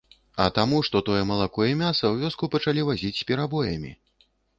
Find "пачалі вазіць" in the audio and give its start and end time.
2.55-3.13